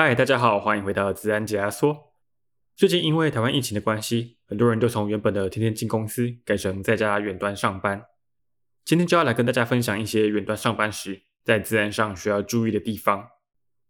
[0.00, 2.12] 嗨，大家好，欢迎回到自然解压缩。
[2.76, 8.04] 最近因为台湾疫情的关系，很多人都从原本的天天进公司改成在家远端上班。
[8.84, 13.26] 今天就要来跟大家分享一些远端上班时在自然上需要注意的地方。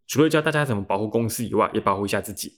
[0.07, 2.53] 除了教大家怎么保护公司以外，也保护一下自己。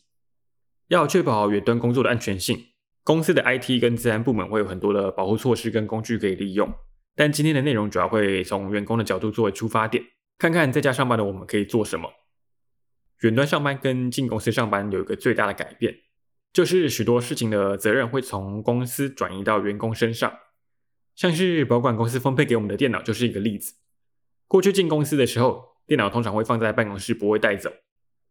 [0.88, 2.58] 要确保远端工作的安全性，
[3.04, 6.74] 公司的 IT 跟自然部门会有很多的保护措施跟工具可以利用。
[7.18, 10.02] 但今天的内容主要会从员工的角度作为出发点，
[10.38, 12.10] 看看在家上班的我们可以做什么。
[13.22, 15.96] 远端上班跟进公司上班有一个最大的改变，
[16.52, 20.40] 就是许多事情的责任会从公司转移到员工身上。
[21.16, 23.76] 像是保管公司分配给我们的电脑就是一个例子。
[24.48, 27.72] 过去进公司的时候，电脑通常会放在办公室，不会带走。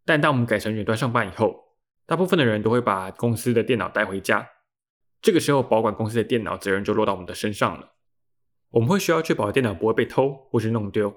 [0.05, 4.49] 但当我们改成远端上班以后，大部分的人都会把公司的电脑带回家。
[5.23, 7.93] 这个时候，保管公司的电脑责任就落到我们的身上了。
[8.71, 11.15] 我们会需要确保电脑不会被偷或是弄丢，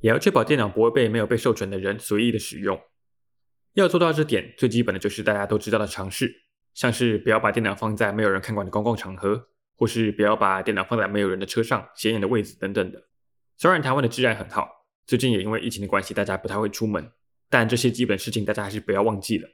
[0.00, 2.80] 也要确保电脑不会被没有被授权的人随意的使用。
[3.74, 6.30] 要做到这点，最基本的就是大家都知道的常识，
[6.74, 13.02] 像是不要把电脑放在没有人看管的公共场合，或是不要把电脑放在没有人的车上、显眼的位置等等的。
[13.56, 14.68] 虽然台湾的治安很好，
[15.06, 17.10] 最近也因为疫情的关系，大家不太会出门，
[17.48, 19.48] 但这些基本事情大家还是不要忘记了。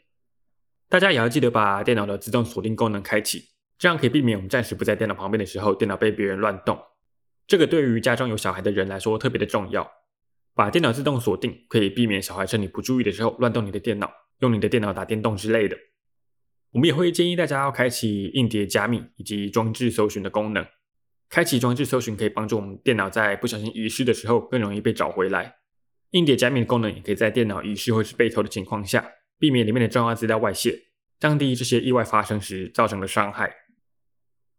[0.89, 6.77] 大家也要记得把电脑的自动锁定功能开启，这样可以避免我们暂时不在电脑旁边的时候，电脑被别人乱动。
[7.47, 9.91] 这个对于家中有小孩的人来说特别的重要。
[10.59, 15.79] 把电脑自动锁定，可以避免小孩趁你不注意的时候乱动你的电脑，用你的电脑打电动之类的。
[16.73, 20.67] 我们也会建议大家要开启硬碟加密以及装置搜寻的功能。
[21.29, 25.55] 开启装置搜寻可以帮助我们电脑在不小心遗失的时候更容易被找回来。
[26.11, 30.77] 硬碟加密的功能也可以在电脑遗失或是被偷的情况下，避免里面的重要资料外泄，
[31.21, 33.55] 降低这些意外发生时造成的伤害。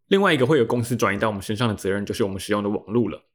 [0.07, 3.25] 另外一个会有公司转移到我们身上的责任，就是我们使用的网络了。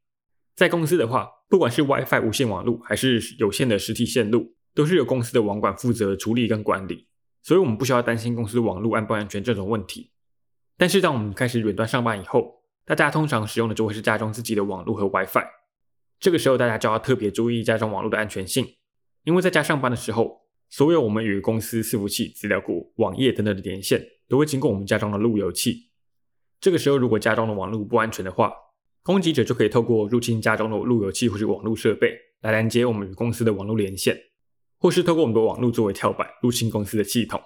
[0.55, 7.08] 在公司的话，不管是 WiFi 无线网络还是有线的实体线路，都是由公司的网管负责处理跟管理，
[7.42, 10.12] 所以我们不需要担心公司网络安不安全这种问题。
[10.77, 15.45] 但是当我们开始远端上班以后，大家通常使用的就会是家中自己的网络和 WiFi，
[16.20, 18.77] 这个时候大家就要特别注意家中网络的安全性，
[19.24, 25.90] 因为在家上班的时候，所有我们与公司伺服器、资料库、网页等等的连线，都会经过我们家中的路由器。
[26.61, 28.52] 这个时候如果家中的网络不安全的话，
[29.05, 34.19] 攻击者就可以透过入侵家中的路由器或是网络设备来拦截我们与公司的网络连线，
[34.79, 37.39] 或是透过我们的网络作为跳板入侵公司的系统。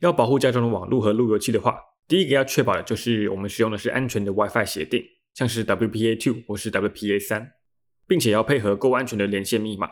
[0.00, 1.78] 要保护家中的网络和路由器的话，
[2.08, 5.00] 第一个要确保的就是我们使用的是安全的 WiFi 协定，
[5.34, 7.46] 像是 WPA2 或是 WPA3，
[8.08, 9.88] 并且要配合够安全的连线密码。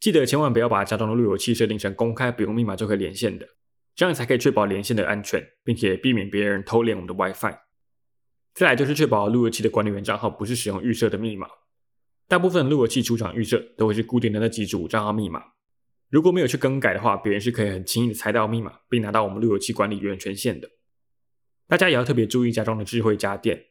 [0.00, 3.46] 记得千万不要把家中的路由器设定成公开不用密码就可以连线的，
[3.94, 7.67] 这样才可以确保连线的安全，并且避免别人偷连我们的 WiFi。
[8.58, 11.46] 再来就是确保路由器的管理员账号不是使用预设的密码。
[12.26, 15.40] 大部分路由器出厂预设都会是固定的那几组账号密码。
[16.10, 20.68] 如果没有去更改的话，别人是可以很轻易的猜到密码，并拿到我们路由器管理员权限的。
[21.68, 23.66] 大家也要特别注意家中的智慧家电，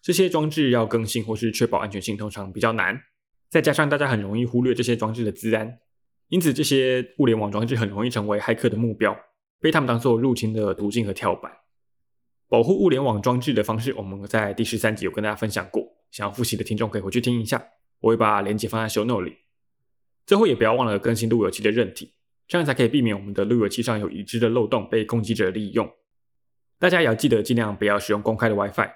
[0.00, 2.98] 这些装置要更新或是确保安全性通常比较难。
[3.50, 5.80] 再加上大家很容易忽略这些装置的资安，
[6.28, 9.14] 因此这些物联网装置很容易成为骇客的目标，
[9.60, 11.52] 被他们当做入侵的途径和跳板。
[12.50, 15.86] 保护物联网装置的方式，我们在第十三集有跟大家分享过。
[16.10, 17.64] 想要复习的听众可以回去听一下，
[18.00, 19.36] 我会把链接放在 show note 里。
[20.26, 22.12] 最后也不要忘了更新路由器的韧体，
[22.48, 25.88] 这样才可以避免我们的路由器上有已知的漏洞被攻击者利用。
[26.80, 28.90] 大家也要记得尽量不要使用公开的 WiFi。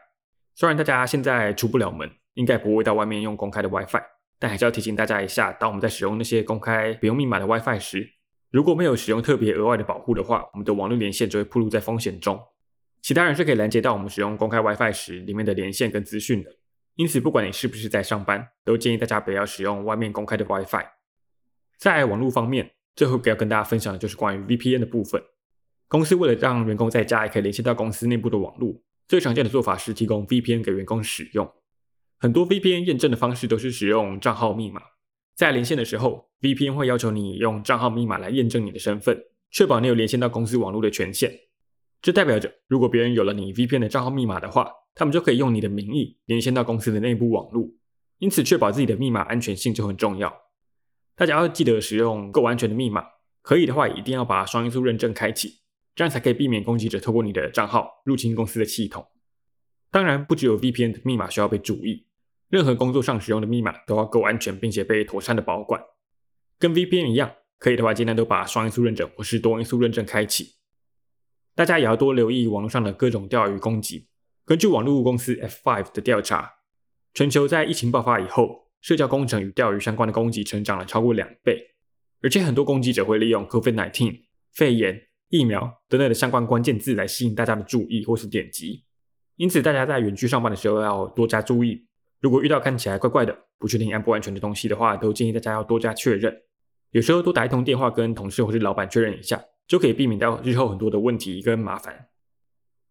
[0.57, 4.03] 虽然大家现在出不了门，应该不会到外面用公开的 WiFi，
[4.41, 8.15] 但还是要提醒大家一下，当我们在使用那些公开不用密码的 WiFi 时，
[8.51, 12.37] 如果没有使用特别额外的保护的话，我们的网络连线就会暴露在风险中。
[13.05, 16.51] 其他人是可以拦截到我们使用公开 WiFi 时里面的连线跟资讯的，
[16.95, 20.87] 因此不管你是不是在上班，都建议大家不要使用外面公开的 WiFi。
[21.77, 25.23] 在网络方面，最后要跟大家分享的就是关于 VPN 的部分。
[25.87, 31.53] 公司为了让员工在家也可以连线到公司内部的网络，最常见的做法是提供 VPN 给员工使用。
[32.17, 34.81] 很多 VPN 验证的方式都是使用账号密码，
[35.37, 41.31] 在连线的时候，VPN 会要求你用账号密码来验证你的身份，确保你有连线到公司网络的权限。
[42.05, 47.67] 这代表着，如果别人有了你 VPN 的账号密码的话，他们就可以用你的名义连线到公司的内部网络。
[48.19, 50.31] 因此，确保自己的密码安全性就很重要。
[51.17, 53.07] 大家要记得使用够安全的密码，
[53.41, 55.61] 可以的话，一定要把双因素认证开启，
[55.95, 59.07] 这样才可以避免攻击者透过你的账号入侵公司的系统。
[59.91, 62.07] 当然，不只有 VPN 的密码需要被注意，
[62.51, 65.83] 任何工作上使用的密码都要够安全，并且被妥善的保管。
[66.59, 70.57] 跟 VPN 一样，可以的话，尽量都把双因素认证或是多因素认证开启。
[71.55, 74.09] 大家也要多留意网络上的各种钓鱼攻击。
[74.45, 76.55] 根据网络公司 F5 的调查，
[77.15, 81.75] 全球在疫情爆发以后，社交工程与钓鱼相关的攻击成长了超过两倍。
[82.23, 84.21] 而且很多攻击者会利用 COVID-19、
[84.53, 88.85] 肺炎、疫苗等等的相关关键字来吸引大家的注意或是点击。
[89.37, 91.87] 因此，大家在远距上班的时候要多加注意。
[92.21, 96.35] 如果遇到看起来怪怪的、不确定安不安全的东西的话，都建议大家要多加确认。
[96.91, 102.09] 有时候多打一通电话跟同事或是老板确认一下，就可以避免掉日后很多的问题跟麻烦。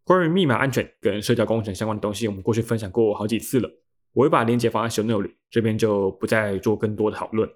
[0.03, 3.69] 关于密码安全跟社交工程相关的东西，我们过去分享过好几次了，
[4.13, 7.49] 我会把链接放在 show note 里，这边就不再做更多的讨论。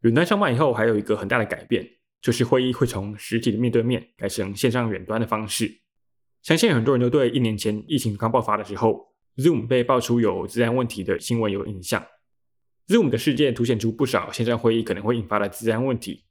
[0.00, 1.86] 远端上班以后，还有一个很大的改变，
[2.20, 5.80] 就是会议会从实体的面对面改成线上远端的方式。
[6.42, 12.06] 相信很多人都对一年前疫情刚爆发的时候，Zoom 被爆出有治安问题的新闻有印象。
[12.86, 16.25] Zoom 的事件凸显出不少线上会议可能会引发的治安问题。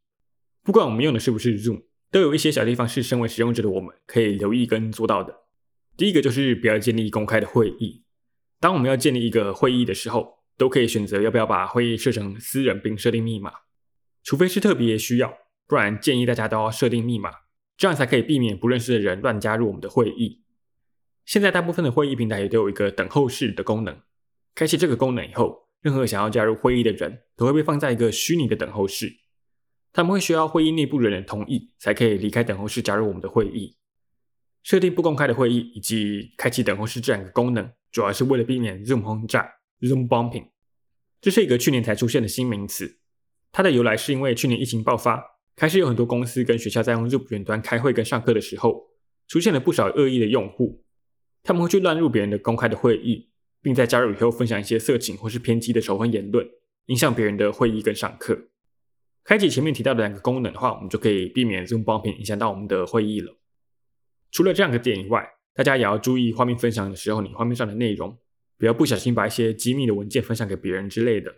[0.65, 5.43] 不管我们用的是不是 Zoom，都有一些小地方是身为使用者的我们可以留意跟做到的。
[5.95, 8.03] 第一个就是不要建立公开的会议。
[8.59, 13.51] 当我们要建立一个会议的时候，都可以选择要不要把会议设成私人并设定密码，
[14.23, 17.29] 除非是特别需要，不然建议大家都要设定密码。
[17.77, 20.41] 这样才可以避免不认识的人乱加入我们的会议。
[21.25, 23.95] 现在大部分的会议平台也都有一个等候室的功能。
[24.55, 29.13] 开启这个功能以后，任何想要加入会议的人都会被放在一个虚拟的等候室。
[29.95, 33.77] 他们会需要会议内部人的同意，才可以离开等候室加入我们的会议。
[34.61, 39.49] 设定不公开的会议以及开启等候室这两个功能，主要是为了避免 Zoom 轰炸
[39.79, 40.49] （Zoom bombing）。
[41.21, 42.97] 这是一个去年才出现的新名词。
[43.53, 45.23] 它的由来是因为去年疫情爆发。
[45.55, 48.87] 开始有很多公司跟学校在用 Zoom 远端开会跟上课的时候，
[49.29, 50.83] 出现了不少恶意的用户，
[51.41, 53.29] 他们会去乱入别人的公开的会议，
[53.61, 56.45] 并在加入以后分享一些色情或是偏激的仇恨言论，
[56.87, 58.49] 影响别人的会议跟上课。
[59.25, 63.35] 开启前面提到的两个功能的话，我们就可以避免 Zoom bombing 影响到我们的会议了。
[64.31, 68.15] 除了这两个点以外，大家也要注意画面分享的时候，你画面上的内容，
[68.57, 71.33] 不要不小心把一些机密的文件分享给别人之类的。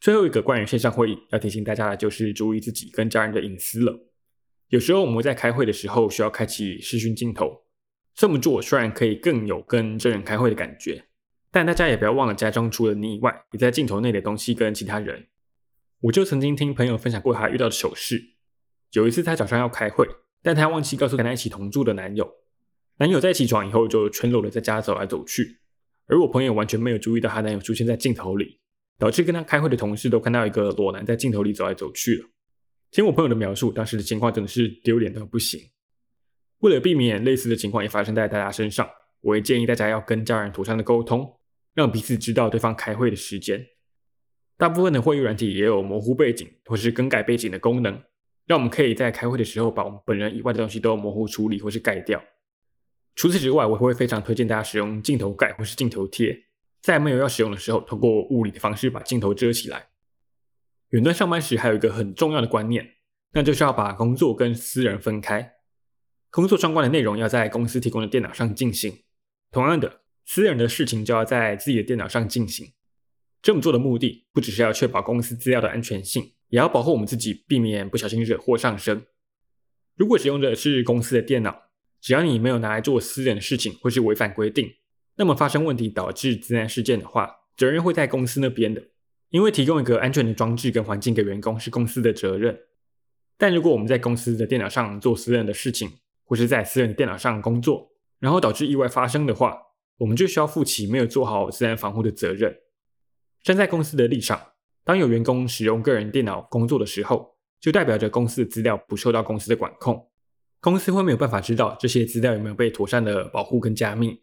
[0.00, 4.06] 最后一个关于线上会议要提醒大家的就是注意自己跟家人的隐私了。
[4.68, 7.64] 有时候我们在开会的时候需要开启视讯镜头，
[8.14, 11.06] 这么做虽然可以更有跟真人开会的感觉，
[11.50, 15.26] 但大家也不要忘了家中除了你以外，你在镜头内的东西跟其他人。
[16.04, 18.22] 我就曾经听朋友分享过他遇到的糗事。
[18.92, 20.06] 有一次他早上要开会，
[20.42, 22.30] 但他忘记告诉跟他一起同住的男友，
[22.98, 25.60] 男友在起床以后就全裸的在家走来走去，
[26.06, 28.60] 而我朋友完全没有注意到他男友出现在镜头里。
[28.96, 32.28] 导致跟他开会的同事都看到一个裸男在镜头里走来走去了。
[32.92, 35.60] 听我朋友的描述，当时的情况真的是丢脸到不行。
[36.58, 38.88] 为了避免类似的情况也发生在大家身上，
[39.20, 41.40] 我也建议大家要跟家人妥善的沟通，
[41.74, 43.66] 让彼此知道对方开会的时间。
[44.56, 48.02] 大部分的会议软体也有模糊背景或是更改背景的功能，
[48.46, 52.22] 让我们可以在开会的时候把我们本人以外的东西都模糊处理或是盖掉。
[53.16, 56.46] 除此之外，我会非常推荐大家使用镜头盖或是镜头贴。
[56.80, 59.88] 在没有要使用的时候，通过物理的方式把镜头遮起来。
[60.90, 62.96] 远端上班时还有一个很重要的观念，
[63.32, 65.54] 那就是要把工作跟私人分开。
[66.30, 69.04] 工作相关的内容要在公司提供的电脑上进行，
[69.50, 72.72] 同样的，私人的事情就要在自己的电脑上进行。
[73.44, 79.04] 这么做的目的不只是要确保公司资料的安全性，也要保护我们自己，避免不小心惹祸上身。
[79.96, 81.54] 如果使用的是公司的电脑，
[82.00, 84.66] 只要你没有拿来做私人的事情，或是违反规定。
[85.16, 88.82] 那么发生问题导致自然事件的话，责任会在公司那边的，
[89.28, 92.58] 因为提供一个安全的装置跟环境给员工是公司的责任。
[93.36, 95.90] 但如果我们在公司的电脑上做私人的事情，
[96.24, 99.58] 或是在私人的电脑上工作，然后导致意外发生的话，
[99.98, 102.56] 我们就需要负起没有做好自然防护的责任。
[103.44, 104.52] 站在公司的立场，
[104.84, 110.10] 当有员工使用个人电脑工作的时候，就代表着公司的资料不受到公司的管控，
[110.60, 114.22] 公司会没有办法知道这些资料有没有被妥善的保护跟加密。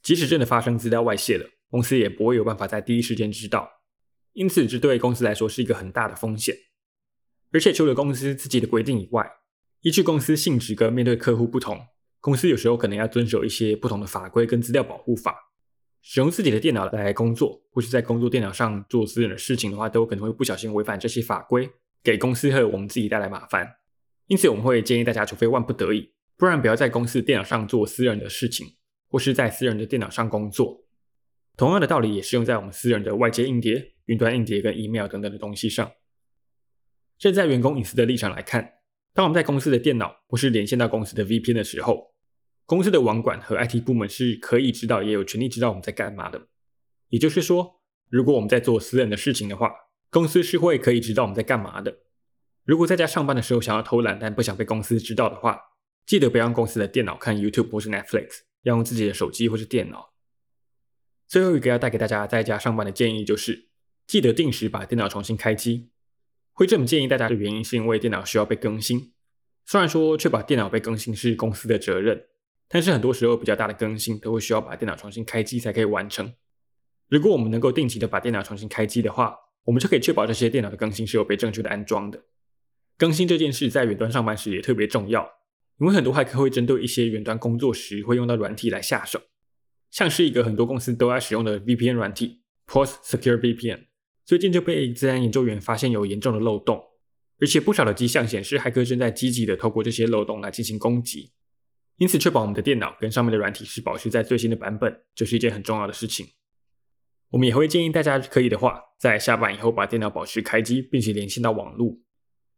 [0.00, 3.68] 即使真的发生资料外泄了，公司也不会有办法在第一时间知道，
[4.32, 6.54] 因此这对公司来说是一个很大的风险。
[7.50, 9.28] 而且除了公司自己的规定以外，
[9.80, 11.84] 依据公司性质跟面对客户不同，
[12.20, 15.51] 公司有时候可能要遵守一些不同的法规跟资料保护法。
[16.02, 21.70] 使用自己的电脑来工作，或是在工作电脑上做私人的事情的话，都可能会不小心违反这些法规，
[22.02, 23.76] 给公司和我们自己带来麻烦。
[24.26, 28.66] 因此我们会建议大家，除非万不得已，不然不要在公司电脑上做私人的事情。
[29.08, 30.86] 或是在私人的电脑上工作，
[31.58, 35.92] 同样的道理也适用在我们私人的外接硬碟、云端硬碟跟 email 等等的东西上。
[37.18, 38.66] 站在员工隐私的立场来看，
[39.12, 42.11] 当我们在公司的电脑或是连线到公司的 VPN 的时候，
[42.66, 46.48] 公司的网管和 IT 部门是可以知道，也有权利知道我们在干嘛的。
[47.08, 49.70] 也就是说，如果我们在做私人的事情的话，
[50.10, 51.98] 公司是会可以知道我们在干嘛的。
[52.64, 55.60] 如果在家上班的时候想要偷懒，但不想被公司知道的话，
[56.06, 58.42] 记得不要用公司的电脑看 YouTube 或是 Netflix。
[58.62, 60.12] 要用自己的手机或是电脑。
[61.26, 63.70] 最后一个要带给大家在家上班的建议就是，
[64.06, 65.90] 记得定时把电脑重新开机。
[66.52, 69.12] 会这么建议大家的原因，是因为电脑需要被更新。
[69.66, 72.24] 虽然说确保电脑被更新是公司的责任，
[72.72, 76.32] 但是很多时候比较大的更新都会需要把电脑重新开机才可以完成。
[77.10, 82.18] 如果我们能够定期的把电脑重新开机的话，我们就可以确保这些电脑的更新是有被正确的安装的。
[82.96, 85.30] 更新这件事在远端上班时也特别重要，
[85.80, 89.20] 因为很多骇客会针对一些远端工作时会用到软体来下手，
[89.90, 93.84] 像是一个很多公司都在使用的 VPN 软体，Post Secure VPN。
[94.24, 96.82] 最近就被自然研究员发现有严重的漏洞，
[97.38, 101.32] 而且不少的迹象显示，骇客正在积极的透过这些漏洞来进行攻击。
[102.02, 106.26] 因此，确保我们的电脑跟上面的软体是保持在最新的版本，就是一件很重要的事情。
[107.30, 111.96] 我们也会建议大家可以的话，在下班以后把电脑保持开机，并且连线到网络，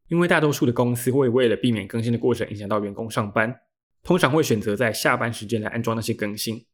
[0.08, 3.54] 因为大多数的公司会为了避免更新的过程影响到员工上班，
[4.02, 6.64] 通常会选择在下班时间来安装那些更新。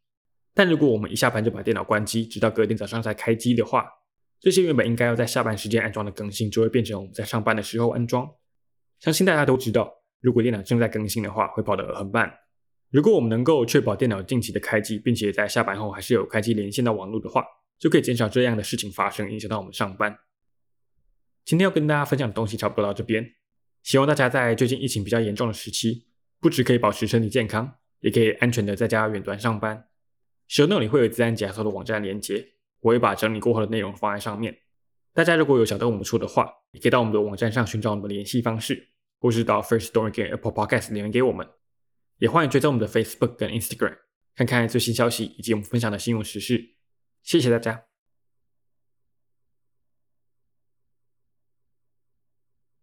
[0.55, 3.85] 但如果我们一下班就把电脑关机，直到隔天早上才开机的话，
[4.39, 8.31] 这些原本应该要在下班时间安装的更新，就会变成我们在上班的时候安装。
[9.01, 12.33] 相信大家都知道，如果电脑正在更新的话，会跑得很慢。
[12.91, 17.45] 如果我们能够确保电脑定期的开机，并且在下班后还是有开机连线到网络的话，
[17.79, 20.19] 就可以减少这样的事情发生，影响到我们上班。
[21.45, 23.35] 今天要跟大家分享的东西差不多到这边，
[23.83, 26.07] 希望大家在最近疫情比较严重的时期，
[26.41, 29.87] 不止可以保持身体健康，也可以安全的在家远端上班。
[30.49, 32.55] show note 里会有资安解锁的网站连接。
[32.81, 34.57] 我会把整理过后的内容放在上面。
[35.13, 38.89] 大家如果有想跟我们说的话，也可以到我们的网站上寻找我们的联系方式，
[39.21, 41.47] 或是到 Firstory 跟 Apple Podcast 留言给我们。
[42.21, 43.97] 也欢迎追踪我们的 Facebook 跟 Instagram，
[44.37, 46.77] 看看最新消息以及我们分享的新闻时事。
[47.23, 47.90] 谢谢大家。